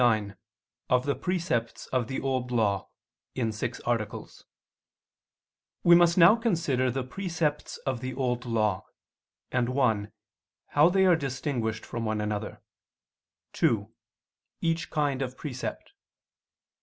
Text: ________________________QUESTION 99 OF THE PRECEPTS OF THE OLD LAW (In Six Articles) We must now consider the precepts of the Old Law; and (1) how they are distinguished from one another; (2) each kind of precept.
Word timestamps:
________________________QUESTION 0.03 0.27
99 0.33 0.37
OF 0.89 1.05
THE 1.05 1.13
PRECEPTS 1.15 1.87
OF 1.93 2.07
THE 2.07 2.21
OLD 2.21 2.49
LAW 2.49 2.89
(In 3.35 3.51
Six 3.51 3.79
Articles) 3.81 4.45
We 5.83 5.93
must 5.93 6.17
now 6.17 6.35
consider 6.35 6.89
the 6.89 7.03
precepts 7.03 7.77
of 7.85 7.99
the 7.99 8.15
Old 8.15 8.43
Law; 8.47 8.83
and 9.51 9.69
(1) 9.69 10.11
how 10.69 10.89
they 10.89 11.05
are 11.05 11.15
distinguished 11.15 11.85
from 11.85 12.03
one 12.03 12.19
another; 12.19 12.63
(2) 13.53 13.91
each 14.59 14.89
kind 14.89 15.21
of 15.21 15.37
precept. 15.37 15.91